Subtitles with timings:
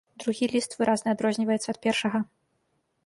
[0.21, 2.19] Другі ліст выразна адрозніваецца ад першага.